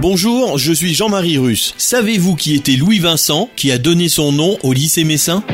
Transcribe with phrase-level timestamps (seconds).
[0.00, 1.74] Bonjour, je suis Jean-Marie Russe.
[1.76, 5.44] Savez-vous qui était Louis Vincent, qui a donné son nom au lycée Messin?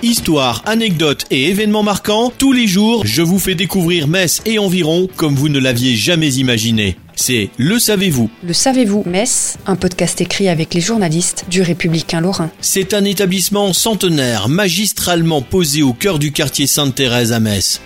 [0.00, 5.08] Histoire, anecdotes et événements marquants, tous les jours, je vous fais découvrir Metz et environ
[5.16, 6.96] comme vous ne l'aviez jamais imaginé.
[7.20, 8.30] C'est Le Savez-vous.
[8.44, 12.48] Le savez-vous, Metz, un podcast écrit avec les journalistes du Républicain Lorrain.
[12.60, 17.80] C'est un établissement centenaire, magistralement posé au cœur du quartier Sainte-Thérèse à Metz.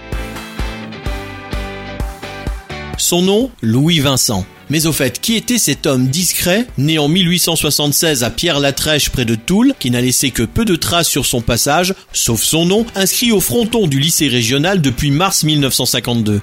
[2.99, 4.45] Son nom, Louis Vincent.
[4.69, 9.35] Mais au fait, qui était cet homme discret, né en 1876 à Pierre-Latrèche près de
[9.35, 13.33] Toul, qui n'a laissé que peu de traces sur son passage, sauf son nom, inscrit
[13.33, 16.43] au fronton du lycée régional depuis mars 1952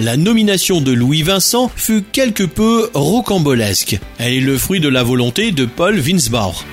[0.00, 3.98] la nomination de Louis Vincent fut quelque peu rocambolesque.
[4.18, 6.64] Elle est le fruit de la volonté de Paul Winsbauer.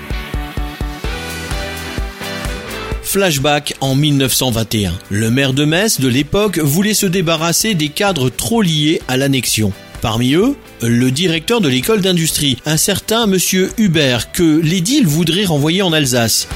[3.03, 4.93] Flashback en 1921.
[5.09, 9.71] Le maire de Metz de l'époque voulait se débarrasser des cadres trop liés à l'annexion.
[10.01, 15.81] Parmi eux, le directeur de l'école d'industrie, un certain monsieur Hubert, que l'édile voudrait renvoyer
[15.81, 16.47] en Alsace.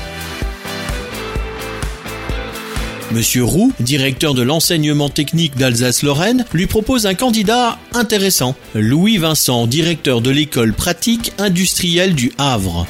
[3.11, 10.21] Monsieur Roux, directeur de l'enseignement technique d'Alsace-Lorraine, lui propose un candidat intéressant, Louis Vincent, directeur
[10.21, 12.85] de l'école pratique industrielle du Havre.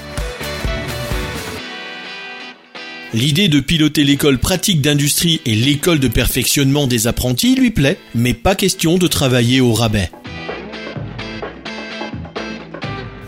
[3.14, 8.34] L'idée de piloter l'école pratique d'industrie et l'école de perfectionnement des apprentis lui plaît, mais
[8.34, 10.12] pas question de travailler au rabais.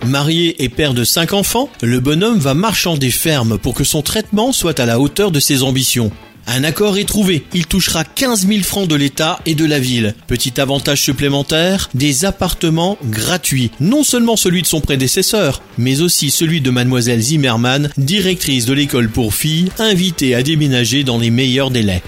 [0.05, 4.51] Marié et père de cinq enfants, le bonhomme va marchander ferme pour que son traitement
[4.51, 6.11] soit à la hauteur de ses ambitions.
[6.53, 7.45] Un accord est trouvé.
[7.53, 10.15] Il touchera 15 000 francs de l'État et de la ville.
[10.27, 13.71] Petit avantage supplémentaire, des appartements gratuits.
[13.79, 19.07] Non seulement celui de son prédécesseur, mais aussi celui de mademoiselle Zimmermann, directrice de l'école
[19.07, 22.03] pour filles, invitée à déménager dans les meilleurs délais.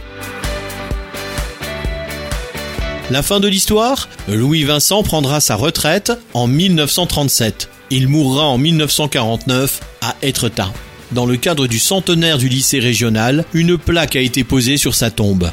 [3.11, 4.09] La fin de l'histoire?
[4.27, 7.69] Louis Vincent prendra sa retraite en 1937.
[7.91, 10.73] Il mourra en 1949 à Étretat.
[11.13, 15.11] Dans le cadre du centenaire du lycée régional, une plaque a été posée sur sa
[15.11, 15.51] tombe.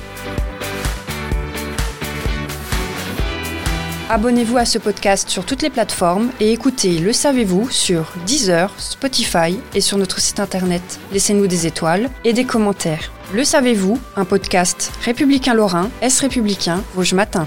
[4.09, 9.59] Abonnez-vous à ce podcast sur toutes les plateformes et écoutez Le Savez-vous sur Deezer, Spotify
[9.75, 10.99] et sur notre site internet.
[11.13, 13.13] Laissez-nous des étoiles et des commentaires.
[13.35, 17.47] Le Savez-vous, un podcast républicain lorrain, Est républicain, Rouge Matin.